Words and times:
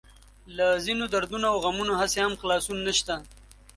له 0.55 0.67
ځينو 0.85 1.05
دردونو 1.13 1.45
او 1.51 1.57
غمونو 1.63 1.93
هسې 2.01 2.19
هم 2.25 2.33
خلاصون 2.41 2.77
نشته. 2.87 3.15